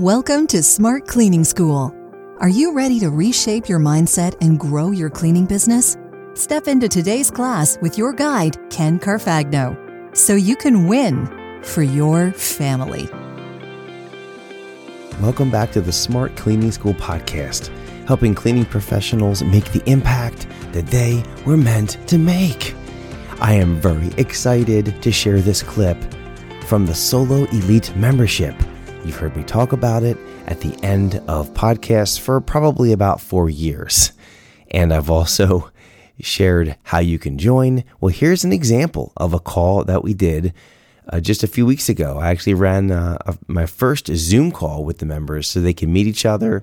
[0.00, 1.94] Welcome to Smart Cleaning School.
[2.38, 5.98] Are you ready to reshape your mindset and grow your cleaning business?
[6.32, 11.26] Step into today's class with your guide, Ken Carfagno, so you can win
[11.62, 13.10] for your family.
[15.20, 17.68] Welcome back to the Smart Cleaning School podcast,
[18.06, 22.74] helping cleaning professionals make the impact that they were meant to make.
[23.38, 25.98] I am very excited to share this clip
[26.64, 28.54] from the Solo Elite membership.
[29.04, 33.48] You've heard me talk about it at the end of podcasts for probably about four
[33.48, 34.12] years.
[34.70, 35.70] And I've also
[36.20, 37.82] shared how you can join.
[38.00, 40.52] Well, here's an example of a call that we did
[41.08, 42.18] uh, just a few weeks ago.
[42.18, 45.90] I actually ran uh, a, my first Zoom call with the members so they can
[45.90, 46.62] meet each other.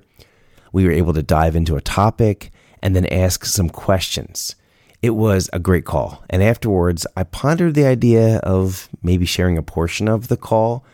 [0.72, 2.52] We were able to dive into a topic
[2.84, 4.56] and then ask some questions.
[5.02, 6.23] It was a great call.
[6.30, 10.86] And afterwards, I pondered the idea of maybe sharing a portion of the call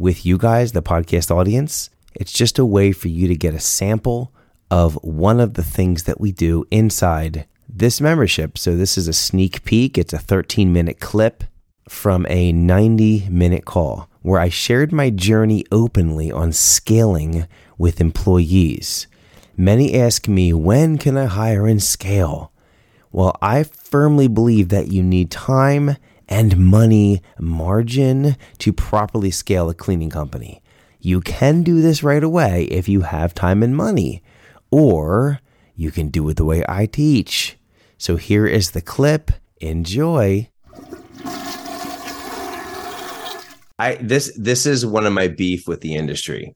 [0.00, 1.90] with you guys, the podcast audience.
[2.14, 4.32] It's just a way for you to get a sample
[4.70, 8.56] of one of the things that we do inside this membership.
[8.56, 9.98] So, this is a sneak peek.
[9.98, 11.44] It's a 13 minute clip
[11.86, 19.06] from a 90 minute call where I shared my journey openly on scaling with employees.
[19.54, 22.52] Many ask me, when can I hire and scale?
[23.12, 25.96] Well, I firmly believe that you need time
[26.30, 30.62] and money margin to properly scale a cleaning company.
[31.00, 34.22] You can do this right away if you have time and money,
[34.70, 35.40] or
[35.74, 37.58] you can do it the way I teach.
[37.98, 39.32] So here is the clip.
[39.60, 40.48] Enjoy.
[43.78, 46.54] I this this is one of my beef with the industry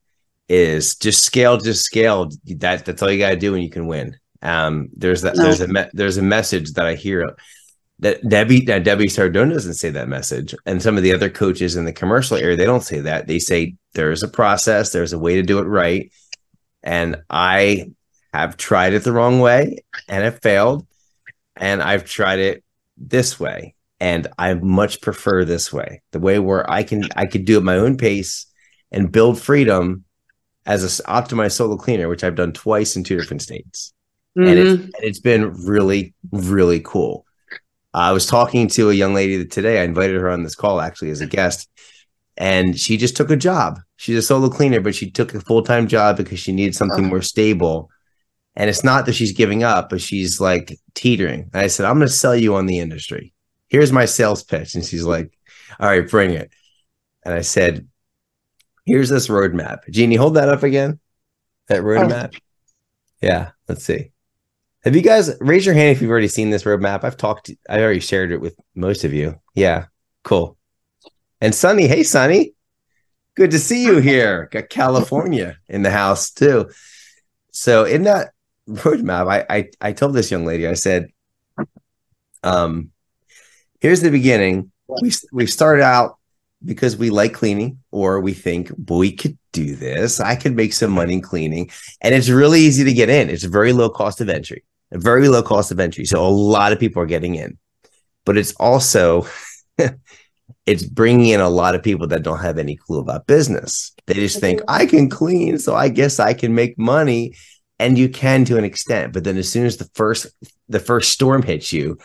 [0.49, 2.31] is just scale, just scale.
[2.47, 4.19] That that's all you got to do, and you can win.
[4.43, 5.37] Um, there's that.
[5.37, 7.35] There's a me- there's a message that I hear
[8.05, 11.87] that Debbie Debbie Sardone doesn't say that message, and some of the other coaches in
[11.87, 13.27] the commercial area they don't say that.
[13.27, 16.13] They say there's a process, there's a way to do it right,
[16.83, 17.93] and I
[18.35, 20.87] have tried it the wrong way and it failed,
[21.57, 22.63] and I've tried it
[22.99, 27.47] this way, and I much prefer this way, the way where I can I could
[27.47, 28.45] do it my own pace
[28.93, 30.05] and build freedom
[30.67, 33.95] as an optimized solo cleaner, which I've done twice in two different states.
[34.37, 34.49] Mm-hmm.
[34.49, 37.25] And, it's, and it's been really, really cool.
[37.95, 39.81] Uh, I was talking to a young lady today.
[39.81, 41.71] I invited her on this call actually as a guest,
[42.37, 43.79] and she just took a job.
[43.97, 47.07] She's a solo cleaner, but she took a full time job because she needed something
[47.07, 47.91] more stable.
[48.57, 51.51] And it's not that she's giving up, but she's like teetering.
[51.53, 53.33] And I said, I'm going to sell you on the industry.
[53.69, 54.75] Here's my sales pitch.
[54.75, 55.37] And she's like,
[55.81, 56.51] All right, bring it.
[57.25, 57.87] And I said,
[58.85, 59.89] Here's this roadmap.
[59.91, 61.01] Jeannie, hold that up again.
[61.69, 61.85] That oh.
[61.85, 62.35] roadmap.
[62.35, 62.39] Oh.
[63.23, 64.11] Yeah, let's see.
[64.85, 67.05] Have you guys raise your hand if you've already seen this roadmap?
[67.05, 69.41] I've talked, I've already shared it with most of you.
[69.55, 69.87] Yeah,
[70.25, 70.59] cool.
[71.41, 72.53] And Sunny, hey Sunny,
[73.35, 74.51] good to see you here.
[74.53, 76.71] Got California in the house too.
[77.51, 78.33] So in that
[78.69, 81.09] roadmap, I I, I told this young lady, I said,
[82.43, 82.91] um,
[83.81, 84.71] here's the beginning.
[85.01, 86.19] We we started out
[86.63, 90.21] because we like cleaning or we think we could do this.
[90.21, 91.71] I could make some money cleaning.
[92.03, 93.31] And it's really easy to get in.
[93.31, 94.63] It's a very low cost of entry
[94.95, 96.05] a very low cost of entry.
[96.05, 97.59] So a lot of people are getting in,
[98.25, 99.27] but it's also
[100.67, 103.93] it's bringing in a lot of people that don't have any clue about business.
[104.07, 107.35] They just think I can clean, so I guess I can make money,
[107.79, 109.13] and you can to an extent.
[109.13, 110.27] But then as soon as the first
[110.69, 111.99] the first storm hits you,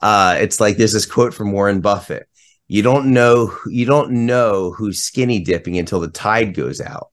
[0.00, 2.28] uh, it's like there's this quote from Warren Buffett.
[2.68, 7.10] You don't know you don't know who's skinny dipping until the tide goes out.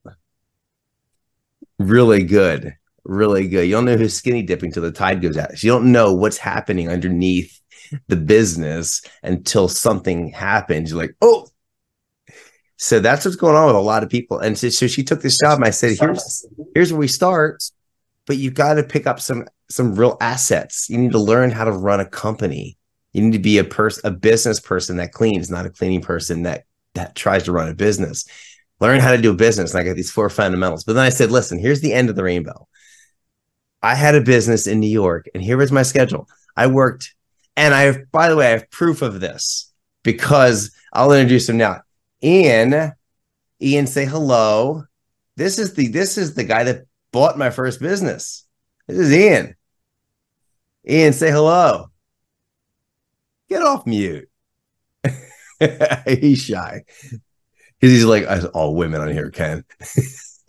[1.80, 2.77] Really good
[3.08, 3.64] really good.
[3.64, 5.64] You don't know who's skinny dipping till the tide goes out.
[5.64, 7.60] You don't know what's happening underneath
[8.08, 10.92] the business until something happens.
[10.92, 11.48] You're like, oh.
[12.80, 14.38] So that's what's going on with a lot of people.
[14.38, 16.46] And so, so she took this job and I said, here's
[16.76, 17.64] here's where we start,
[18.28, 20.88] but you've got to pick up some some real assets.
[20.90, 22.78] You need to learn how to run a company.
[23.14, 26.44] You need to be a person, a business person that cleans, not a cleaning person
[26.44, 28.26] that that tries to run a business.
[28.80, 29.74] Learn how to do a business.
[29.74, 30.84] And I got these four fundamentals.
[30.84, 32.68] But then I said, listen, here's the end of the rainbow.
[33.88, 36.28] I had a business in New York, and here was my schedule.
[36.58, 37.16] I worked,
[37.56, 39.72] and I have, by the way, I have proof of this
[40.04, 41.84] because I'll introduce him now.
[42.22, 42.92] Ian,
[43.62, 44.84] Ian, say hello.
[45.38, 48.46] This is the this is the guy that bought my first business.
[48.88, 49.56] This is Ian.
[50.86, 51.86] Ian, say hello.
[53.48, 54.30] Get off mute.
[56.06, 56.84] he's shy
[57.80, 59.64] because he's like all women on here, Ken.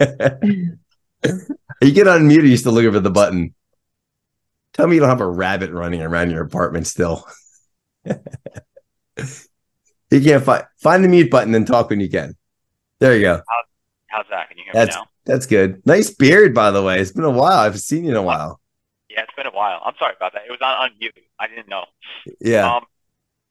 [1.83, 3.55] you get unmuted, you still look over the button.
[4.75, 7.27] Tell me you don't have a rabbit running around your apartment still.
[8.05, 8.15] you
[10.11, 12.37] can't find find the mute button and talk when you can.
[13.01, 13.43] There you go.
[13.49, 13.57] How,
[14.09, 14.49] How's that?
[14.49, 15.09] Can you hear That's me now?
[15.27, 15.83] that's good.
[15.87, 17.01] Nice beard, by the way.
[17.01, 17.59] It's been a while.
[17.59, 18.61] I haven't seen you in a while.
[19.11, 19.81] Yeah, it's been a while.
[19.85, 20.43] I'm sorry about that.
[20.47, 21.15] It was on, on mute.
[21.39, 21.85] I didn't know.
[22.41, 22.77] Yeah.
[22.77, 22.85] Um,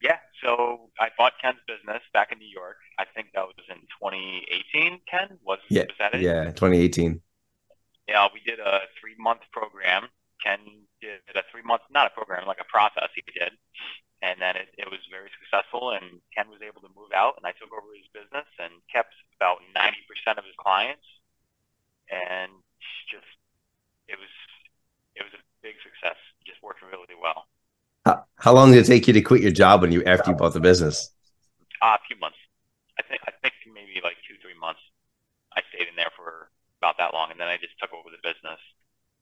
[0.02, 0.18] yeah.
[0.44, 2.78] So I bought Ken's business back in New York.
[3.00, 5.00] I think that was in 2018.
[5.10, 6.22] Ken was Yeah, was that it?
[6.22, 6.46] yeah.
[6.52, 7.22] 2018.
[8.08, 8.28] Yeah.
[8.34, 10.10] We did a three month program.
[10.44, 10.60] Ken
[11.02, 13.54] did a three month, not a program, like a process he did,
[14.22, 15.92] and then it, it was very successful.
[15.92, 19.14] And Ken was able to move out, and I took over his business and kept
[19.38, 21.06] about 90% of his clients,
[22.10, 22.54] and
[23.10, 23.28] just
[24.08, 24.32] it was
[25.16, 26.18] it was a big success.
[26.46, 27.46] Just working really well.
[28.06, 30.38] How, how long did it take you to quit your job when you after you
[30.38, 31.12] bought the business?
[31.82, 32.40] Uh, a few months.
[32.98, 34.82] I think I think maybe like two, three months.
[35.54, 36.17] I stayed in there for
[36.82, 38.60] about that long, and then I just took over the business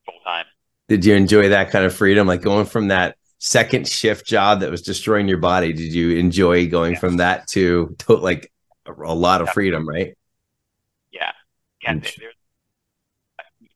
[0.06, 0.46] full time.
[0.88, 4.72] Did you enjoy that kind of freedom, like going from that second shift job that
[4.72, 5.74] was destroying your body?
[5.74, 7.00] Did you enjoy going Yeah.
[7.00, 8.52] from that to, to like
[8.86, 9.54] a, a lot of Yeah.
[9.54, 10.16] freedom, right?
[11.12, 11.32] Yeah,
[11.82, 12.18] there's,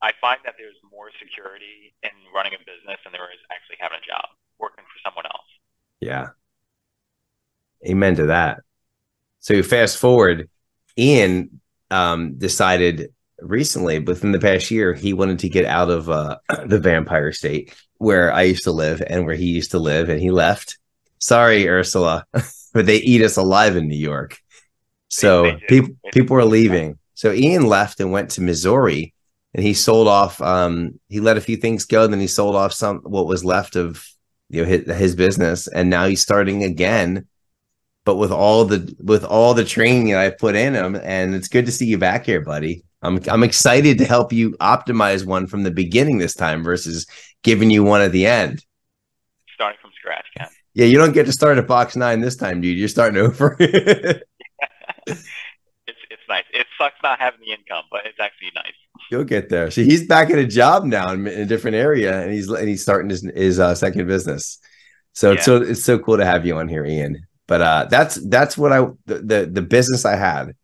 [0.02, 4.00] I find that there's more security in running a business than there is actually having
[4.04, 4.26] a job,
[4.60, 5.48] working for someone else.
[6.00, 6.30] Yeah.
[7.88, 8.60] Amen to that.
[9.40, 10.50] So fast forward,
[10.98, 11.62] Ian
[11.92, 16.80] um, decided recently, within the past year, he wanted to get out of uh, the
[16.80, 20.32] vampire state where I used to live and where he used to live, and he
[20.32, 20.78] left.
[21.20, 22.26] Sorry, Ursula,
[22.74, 24.38] but they eat us alive in New York.
[25.10, 26.98] So They- they people people are leaving.
[27.14, 29.14] So Ian left and went to Missouri,
[29.54, 30.42] and he sold off.
[30.42, 33.76] Um, he let a few things go, then he sold off some what was left
[33.76, 34.06] of
[34.50, 37.28] you know his, his business, and now he's starting again.
[38.06, 41.48] But with all the with all the training that I put in him, and it's
[41.48, 42.84] good to see you back here, buddy.
[43.01, 47.06] I'm I'm excited to help you optimize one from the beginning this time versus
[47.44, 48.63] giving you one at the end.
[49.54, 50.48] Starting from scratch, Ken.
[50.74, 52.78] Yeah, you don't get to start at box nine this time, dude.
[52.78, 53.57] You're starting over.
[55.90, 56.44] It's it's nice.
[56.54, 58.74] It sucks not having the income, but it's actually nice.
[59.10, 59.72] You'll get there.
[59.72, 62.69] See, he's back at a job now in, in a different area, and he's and
[62.69, 64.60] he's starting his his uh, second business.
[65.13, 67.25] So it's so it's so cool to have you on here, Ian.
[67.50, 70.56] But uh, that's that's what I the, the the business I had.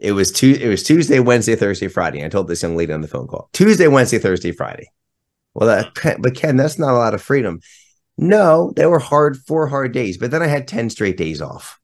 [0.00, 0.58] It was two.
[0.60, 2.24] It was Tuesday, Wednesday, Thursday, Friday.
[2.24, 4.88] I told this young lady on the phone call Tuesday, Wednesday, Thursday, Friday.
[5.54, 7.60] Well, that but Ken, that's not a lot of freedom.
[8.18, 10.18] No, they were hard, four hard days.
[10.18, 11.78] But then I had ten straight days off.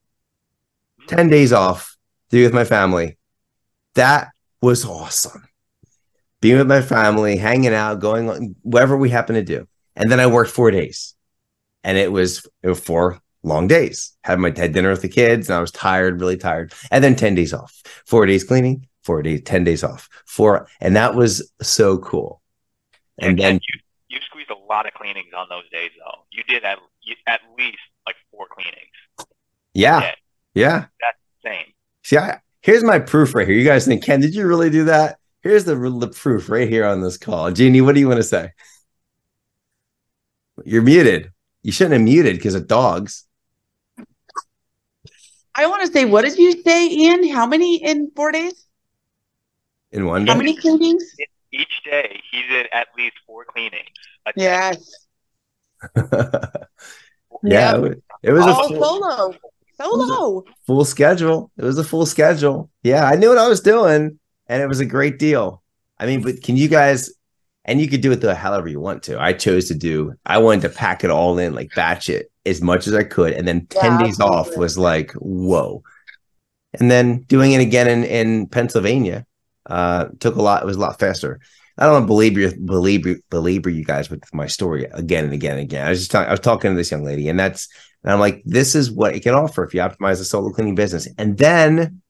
[1.07, 1.97] Ten days off
[2.31, 3.19] to be with my family.
[3.95, 4.31] That
[4.61, 5.47] was awesome
[6.41, 9.69] being with my family, hanging out, going on whatever we happen to do.
[9.95, 11.15] And then I worked four days,
[11.85, 14.17] and it was, it was four long days.
[14.25, 16.73] Had my had dinner with the kids, and I was tired, really tired.
[16.91, 20.97] And then ten days off, four days cleaning, four days, ten days off, four, and
[20.97, 22.41] that was so cool.
[23.19, 26.25] And then you you squeezed a lot of cleanings on those days, though.
[26.31, 29.29] You did at you, at least like four cleanings.
[29.75, 30.15] yeah,
[30.55, 30.87] Yeah.
[31.01, 31.11] yeah.
[31.45, 31.67] Same.
[32.03, 33.57] See, I, here's my proof right here.
[33.57, 35.19] You guys think, Ken, did you really do that?
[35.43, 37.51] Here's the, the proof right here on this call.
[37.51, 38.51] Jeannie, what do you want to say?
[40.65, 41.33] You're muted.
[41.63, 43.27] You shouldn't have muted because of dogs.
[45.55, 47.29] I want to say, what did you say, Ian?
[47.29, 48.67] How many in four days?
[49.93, 50.33] in one day?
[50.33, 51.05] How many cleanings?
[51.53, 53.89] Each day, he did at least four cleanings.
[54.37, 55.07] Yes.
[57.43, 59.35] yeah, it was, it was a All full, solo.
[59.81, 60.45] Solo.
[60.67, 61.51] full schedule.
[61.57, 62.71] It was a full schedule.
[62.83, 65.63] Yeah, I knew what I was doing, and it was a great deal.
[65.99, 67.11] I mean, but can you guys?
[67.65, 69.21] And you could do it the however you want to.
[69.21, 70.15] I chose to do.
[70.25, 73.33] I wanted to pack it all in, like batch it as much as I could,
[73.35, 75.83] and then ten Yeah, days off was like whoa.
[76.79, 79.27] And then doing it again in in Pennsylvania
[79.67, 80.63] uh, took a lot.
[80.63, 81.41] It was a lot faster.
[81.79, 85.53] I don't believe you, believe you, belabor you guys with my story again and again
[85.53, 85.87] and again.
[85.87, 86.29] I was just talking.
[86.29, 87.69] I was talking to this young lady, and that's
[88.05, 90.75] and I'm like, this is what it can offer if you optimize the solo cleaning
[90.75, 91.09] business.
[91.19, 92.03] And then,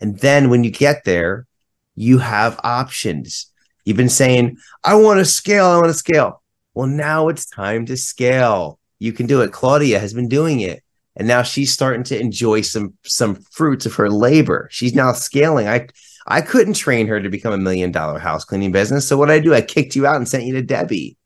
[0.00, 1.46] and then when you get there,
[1.94, 3.52] you have options.
[3.84, 6.42] You've been saying, I want to scale, I want to scale.
[6.74, 8.78] Well, now it's time to scale.
[9.02, 9.52] You can do it.
[9.52, 10.82] Claudia has been doing it.
[11.16, 14.68] And now she's starting to enjoy some some fruits of her labor.
[14.70, 15.66] She's now scaling.
[15.68, 15.88] I
[16.26, 19.06] I couldn't train her to become a million dollar house cleaning business.
[19.08, 19.52] So what I do?
[19.54, 21.16] I kicked you out and sent you to Debbie.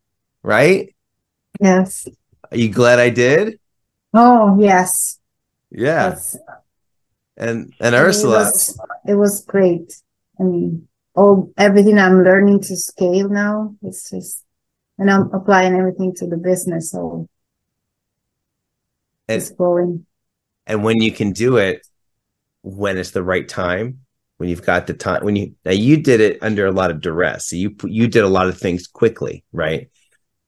[0.42, 0.94] Right?
[1.60, 2.08] Yes.
[2.50, 3.58] Are you glad I did?
[4.14, 5.18] Oh, yes.
[5.70, 6.08] Yeah.
[6.10, 6.36] That's-
[7.36, 8.38] And and it Ursula.
[8.38, 9.88] was, it was great.
[10.40, 13.74] I mean, all everything I'm learning to scale now.
[13.82, 14.42] It's just,
[14.98, 16.90] and I'm applying everything to the business.
[16.92, 17.28] So
[19.28, 20.06] And- it's going.
[20.66, 21.86] and when you can do it
[22.62, 24.00] when it's the right time
[24.38, 27.00] when you've got the time when you now you did it under a lot of
[27.00, 29.88] duress so you you did a lot of things quickly right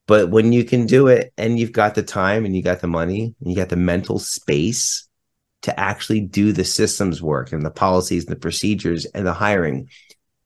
[0.08, 2.86] but when you can do it and you've got the time and you got the
[2.86, 5.06] money and you got the mental space
[5.62, 9.88] to actually do the systems work and the policies and the procedures and the hiring.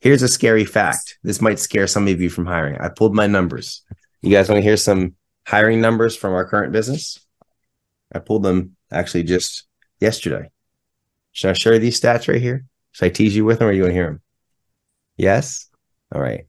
[0.00, 1.16] Here's a scary fact.
[1.22, 2.80] This might scare some of you from hiring.
[2.80, 3.82] I pulled my numbers.
[4.20, 5.14] You guys want to hear some
[5.46, 7.21] hiring numbers from our current business?
[8.14, 9.66] I pulled them actually just
[10.00, 10.50] yesterday.
[11.32, 12.64] Should I share these stats right here?
[12.92, 14.22] Should I tease you with them or you want to hear them?
[15.16, 15.68] Yes?
[16.14, 16.46] All right.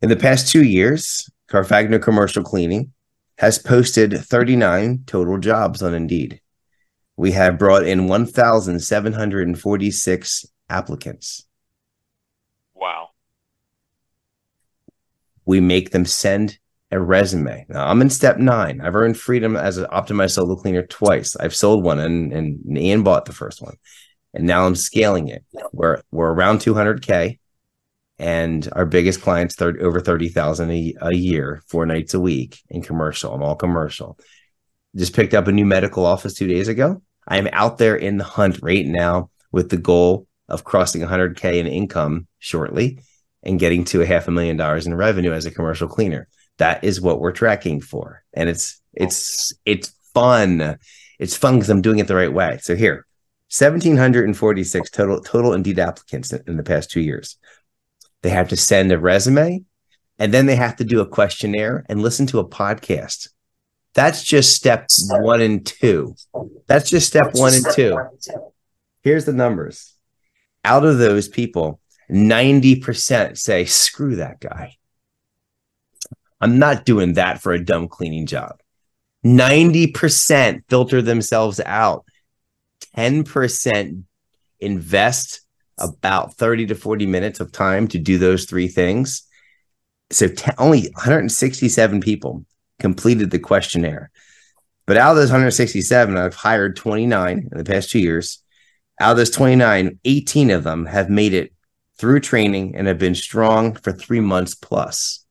[0.00, 2.92] In the past two years, Carfagno Commercial Cleaning
[3.38, 6.40] has posted 39 total jobs on Indeed.
[7.16, 11.46] We have brought in 1,746 applicants.
[12.74, 13.08] Wow.
[15.44, 16.58] We make them send
[16.92, 17.66] a resume.
[17.68, 18.80] Now I'm in step nine.
[18.80, 21.34] I've earned freedom as an optimized solo cleaner twice.
[21.36, 23.76] I've sold one and, and Ian bought the first one.
[24.34, 25.44] And now I'm scaling it.
[25.72, 27.38] We're we're around 200k,
[28.18, 32.82] and our biggest clients 30, over 30,000 a, a year, four nights a week in
[32.82, 33.34] commercial.
[33.34, 34.18] I'm all commercial.
[34.94, 37.02] Just picked up a new medical office two days ago.
[37.26, 41.58] I am out there in the hunt right now with the goal of crossing 100k
[41.58, 43.00] in income shortly
[43.42, 46.28] and getting to a half a million dollars in revenue as a commercial cleaner.
[46.58, 49.04] That is what we're tracking for, and it's oh.
[49.04, 50.78] it's it's fun.
[51.18, 52.58] It's fun because I'm doing it the right way.
[52.62, 53.06] So here,
[53.56, 57.36] 1,746 total total Indeed applicants in, in the past two years.
[58.22, 59.64] They have to send a resume,
[60.18, 63.28] and then they have to do a questionnaire and listen to a podcast.
[63.94, 66.14] That's just step one and two.
[66.66, 67.98] That's just step one and two.
[69.02, 69.94] Here's the numbers.
[70.64, 71.80] Out of those people,
[72.10, 74.76] 90% say, screw that guy.
[76.42, 78.60] I'm not doing that for a dumb cleaning job.
[79.24, 82.04] 90% filter themselves out.
[82.96, 84.02] 10%
[84.58, 85.40] invest
[85.78, 89.22] about 30 to 40 minutes of time to do those three things.
[90.10, 92.44] So t- only 167 people
[92.80, 94.10] completed the questionnaire.
[94.84, 98.42] But out of those 167, I've hired 29 in the past two years.
[99.00, 101.52] Out of those 29, 18 of them have made it
[101.98, 105.21] through training and have been strong for three months plus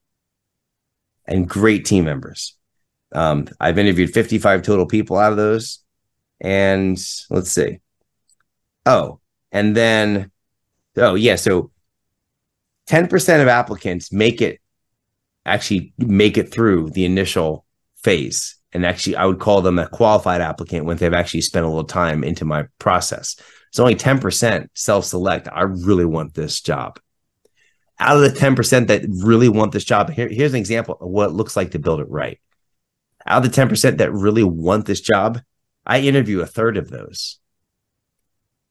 [1.31, 2.55] and great team members.
[3.13, 5.79] Um, I've interviewed 55 total people out of those.
[6.39, 6.97] And
[7.29, 7.79] let's see.
[8.85, 9.19] Oh,
[9.51, 10.31] and then,
[10.97, 11.35] oh, yeah.
[11.35, 11.71] So
[12.89, 14.59] 10% of applicants make it
[15.45, 17.65] actually make it through the initial
[18.03, 18.57] phase.
[18.73, 21.83] And actually, I would call them a qualified applicant when they've actually spent a little
[21.83, 23.35] time into my process.
[23.69, 25.47] It's only 10% self select.
[25.51, 26.99] I really want this job.
[28.01, 31.29] Out of the 10% that really want this job, here, here's an example of what
[31.29, 32.39] it looks like to build it right.
[33.27, 35.39] Out of the 10% that really want this job,
[35.85, 37.37] I interview a third of those.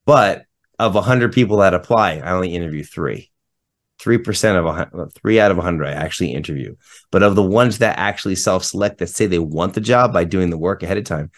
[0.04, 0.46] But
[0.80, 3.30] of 100 people that apply, I only interview three.
[4.00, 4.66] 3% of
[4.98, 6.74] a, three out of 100 I actually interview.
[7.12, 10.24] But of the ones that actually self select that say they want the job by
[10.24, 11.30] doing the work ahead of time,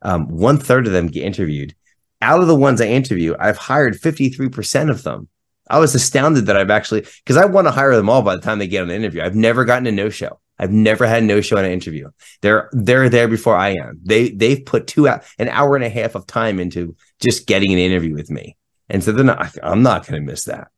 [0.00, 1.74] um, one third of them get interviewed.
[2.22, 5.28] Out of the ones I interview, I've hired 53% of them.
[5.68, 8.42] I was astounded that I've actually, because I want to hire them all by the
[8.42, 9.22] time they get on the interview.
[9.22, 10.40] I've never gotten a no show.
[10.58, 12.08] I've never had no show in an interview.
[12.40, 14.00] They're they're there before I am.
[14.02, 17.72] They they've put two out an hour and a half of time into just getting
[17.72, 18.56] an interview with me,
[18.88, 19.38] and so they're.
[19.62, 20.68] I'm not going to miss that.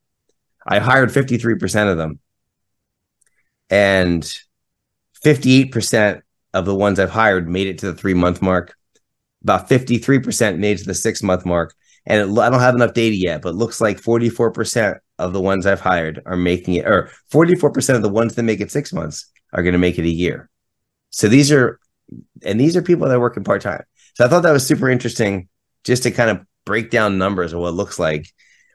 [0.69, 2.21] I hired 53% of them.
[3.71, 4.23] And
[5.25, 6.23] 58%
[6.55, 8.77] of the ones I've hired made it to the three month mark.
[9.43, 11.75] About 53% made it to the six month mark.
[12.07, 15.67] And it, I don't have enough data yet, but looks like 44% of the ones
[15.67, 19.31] I've hired are making it, or 44% of the ones that make it six months
[19.53, 20.49] are going to make it a year.
[21.11, 21.79] So these are,
[22.43, 23.83] and these are people that are working part time.
[24.15, 25.49] So I thought that was super interesting
[25.85, 28.29] just to kind of break down numbers of what it looks like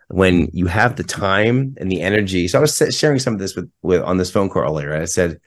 [0.07, 2.47] when you have the time and the energy.
[2.47, 4.95] So I was sharing some of this with, with on this phone call earlier.
[4.95, 5.39] I said,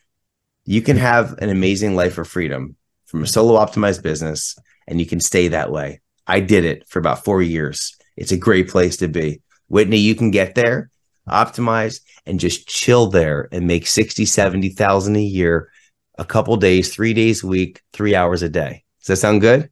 [0.64, 4.56] you can have an amazing life of freedom from a solo optimized business
[4.87, 6.00] and you can stay that way.
[6.26, 7.97] I did it for about four years.
[8.16, 9.42] It's a great place to be.
[9.68, 10.90] Whitney, you can get there,
[11.28, 15.71] optimize and just chill there and make 60, 70,000 a year,
[16.18, 18.85] a couple days, three days a week, three hours a day.
[19.00, 19.71] Does that sound good?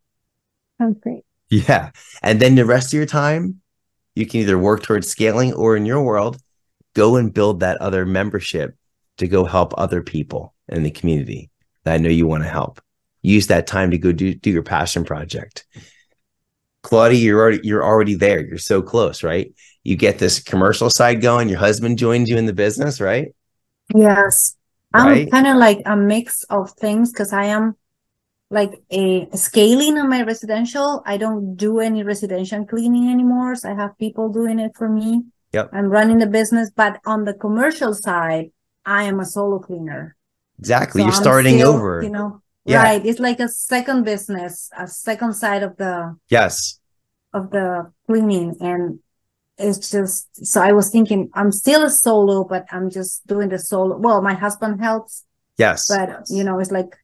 [0.78, 1.24] Sounds great.
[1.50, 1.90] Yeah.
[2.22, 3.60] And then the rest of your time,
[4.14, 6.38] you can either work towards scaling or in your world,
[6.94, 8.76] go and build that other membership
[9.18, 11.50] to go help other people in the community
[11.84, 12.80] that I know you want to help.
[13.22, 15.66] Use that time to go do, do your passion project.
[16.84, 18.44] Claudia, you're already you're already there.
[18.44, 19.52] You're so close, right?
[19.82, 21.48] You get this commercial side going.
[21.48, 23.34] Your husband joins you in the business, right?
[23.94, 24.54] Yes.
[24.94, 25.24] Right?
[25.24, 27.74] I'm kind of like a mix of things because I am
[28.50, 31.02] like a scaling on my residential.
[31.04, 33.56] I don't do any residential cleaning anymore.
[33.56, 35.24] So I have people doing it for me.
[35.52, 35.70] Yep.
[35.72, 38.50] I'm running the business, but on the commercial side,
[38.84, 40.16] I am a solo cleaner.
[40.58, 41.00] Exactly.
[41.00, 42.02] So You're I'm starting still, over.
[42.02, 42.82] You know, Yeah.
[42.82, 43.04] Right.
[43.04, 46.80] It's like a second business, a second side of the Yes.
[47.32, 49.00] of the cleaning and
[49.58, 53.58] it's just so I was thinking I'm still a solo, but I'm just doing the
[53.58, 53.96] solo.
[53.98, 55.24] Well, my husband helps,
[55.58, 55.86] Yes.
[55.88, 56.96] but you know, it's like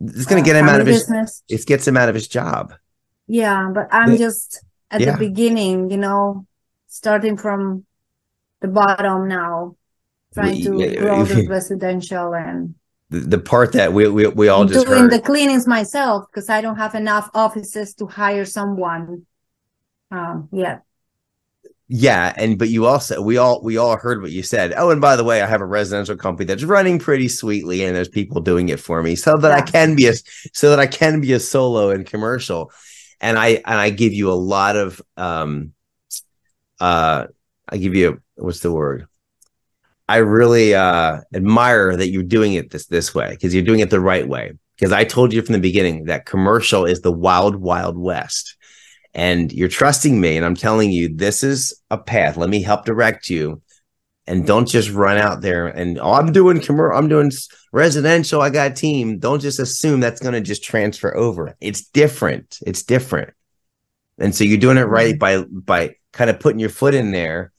[0.00, 1.42] it's going to uh, get him out of his, business.
[1.48, 2.74] it gets him out of his job.
[3.26, 4.18] Yeah, but I'm Yeah.
[4.18, 5.12] just at Yeah.
[5.12, 6.46] the beginning, you know,
[6.88, 7.84] starting from
[8.60, 9.76] the bottom now,
[10.34, 12.74] trying to grow the residential and
[13.12, 15.12] The, the part that we, we, we all just doing heard.
[15.12, 19.26] the cleanings myself because I don't have enough offices to hire someone.
[20.10, 20.78] Um, yeah,
[21.88, 24.72] Yeah, and but you also we all we all heard what you said.
[24.76, 27.94] Oh, and by the way, I have a residential company that's running pretty sweetly, and
[27.94, 30.14] there's people doing it for me, so that I can be a
[30.54, 32.72] so that I can be a solo and commercial.
[33.20, 35.74] And I and I give you a lot of um
[36.80, 37.26] uh
[37.68, 39.06] I give you what's the word?
[40.12, 43.88] I really uh admire that you're doing it this this way because you're doing it
[43.88, 44.52] the right way.
[44.76, 48.56] Because I told you from the beginning that commercial is the wild wild west
[49.14, 52.36] and you're trusting me and i'm telling you this is a path.
[52.36, 53.62] Let me help direct you
[54.26, 57.32] and don't just run out there and oh i'm doing commercial i'm doing
[57.72, 59.18] residential i got a team.
[59.18, 61.56] Don't just assume that's going to just transfer over.
[61.58, 62.58] It's different.
[62.66, 63.30] It's different.
[64.18, 67.51] And so you're doing it right by by kind of putting your foot in there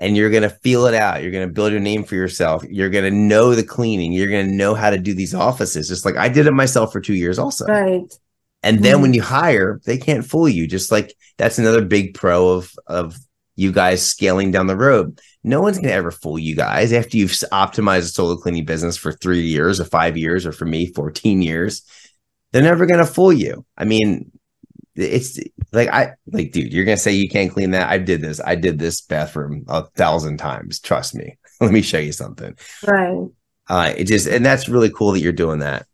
[0.00, 2.62] and you're going to feel it out you're going to build your name for yourself
[2.68, 5.88] you're going to know the cleaning you're going to know how to do these offices
[5.88, 8.02] just like i did it myself for two years also right.
[8.62, 9.02] and then Mhm.
[9.02, 10.66] when you hire, they can't fool you.
[10.66, 13.16] Just like that's another big pro of of
[13.54, 15.20] you guys scaling down the road.
[15.44, 19.12] No one's gonna ever fool you guys after you've optimized a solo cleaning business for
[19.12, 21.82] three years or five years, or for me, 14 years.
[22.52, 23.64] They're never gonna fool you.
[23.76, 24.30] I mean,
[24.98, 25.38] it's
[25.72, 27.88] like I like, dude, you're gonna say you can't clean that.
[27.88, 28.40] I did this.
[28.44, 30.80] I did this bathroom a thousand times.
[30.80, 31.38] Trust me.
[31.60, 32.56] Let me show you something.
[32.86, 33.28] Right.
[33.68, 35.86] Uh, it just and that's really cool that you're doing that.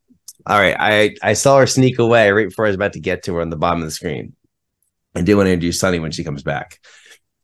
[0.47, 3.25] All right, I I saw her sneak away right before I was about to get
[3.25, 4.35] to her on the bottom of the screen.
[5.15, 6.81] I do want to introduce Sunny when she comes back.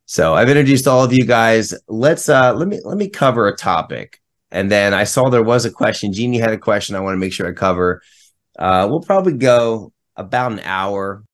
[0.07, 1.73] So I've introduced all of you guys.
[1.89, 4.21] Let's uh let me let me cover a topic,
[4.51, 6.13] and then I saw there was a question.
[6.13, 6.97] Jeannie had a question.
[6.97, 8.03] I want to make sure I cover.
[8.59, 11.25] Uh, we'll probably go about an hour.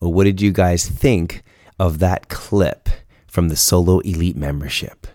[0.00, 1.42] Well, what did you guys think
[1.78, 2.88] of that clip
[3.26, 5.06] from the Solo Elite membership?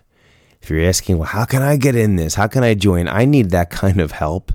[0.62, 2.34] If you're asking, well, how can I get in this?
[2.34, 3.06] How can I join?
[3.08, 4.52] I need that kind of help.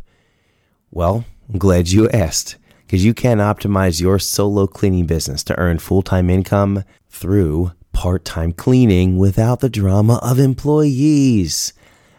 [0.91, 5.79] Well, I'm glad you asked because you can optimize your solo cleaning business to earn
[5.79, 11.73] full time income through part time cleaning without the drama of employees.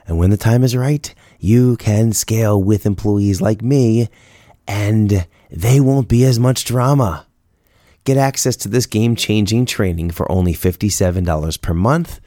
[0.07, 4.09] And when the time is right, you can scale with employees like me,
[4.67, 7.27] and they won't be as much drama.
[8.05, 12.21] Get access to this game changing training for only $57 per month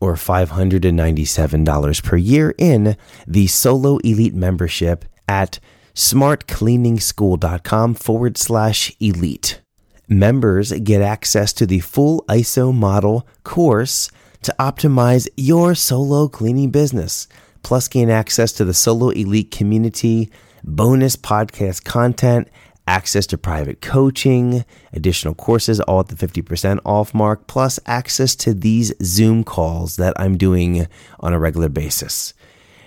[0.00, 5.60] or $597 per year in the Solo Elite membership at
[5.94, 9.60] smartcleaningschool.com forward slash elite.
[10.08, 14.10] Members get access to the full ISO model course
[14.42, 17.28] to optimize your solo cleaning business,
[17.62, 20.30] plus gain access to the Solo Elite community,
[20.64, 22.48] bonus podcast content,
[22.86, 28.52] access to private coaching, additional courses, all at the 50% off mark, plus access to
[28.52, 30.86] these Zoom calls that I'm doing
[31.20, 32.34] on a regular basis.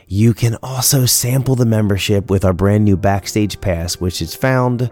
[0.07, 4.91] You can also sample the membership with our brand new Backstage Pass, which is found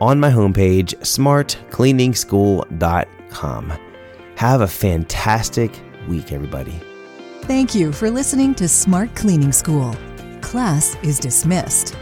[0.00, 3.72] on my homepage, smartcleaningschool.com.
[4.36, 5.70] Have a fantastic
[6.08, 6.80] week, everybody.
[7.42, 9.94] Thank you for listening to Smart Cleaning School.
[10.40, 11.96] Class is dismissed.